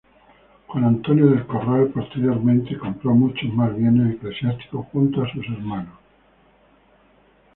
[0.67, 5.93] Juan Antonio del Corral, posteriormente, compró muchos más bienes eclesiásticos junto a sus hermanos.